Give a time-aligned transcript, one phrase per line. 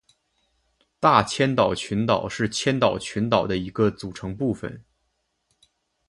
[0.99, 4.83] 大千岛群岛是千岛群岛的一个组成部分。